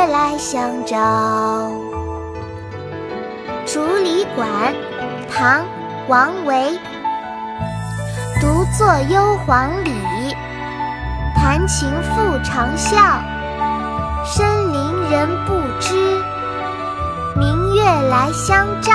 [0.00, 0.96] 月来相照。
[3.70, 4.48] 《竹里馆》
[5.30, 5.60] 唐·
[6.08, 6.78] 王维，
[8.40, 10.34] 独坐幽篁里，
[11.36, 13.20] 弹琴复长啸。
[14.24, 15.94] 深林人不知，
[17.36, 18.94] 明月来相照。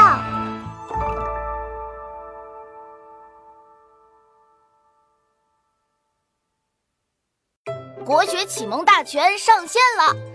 [8.04, 10.35] 国学启蒙大全上线了，